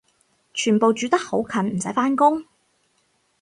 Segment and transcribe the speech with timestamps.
[0.55, 2.43] 全部住得好近唔使返工？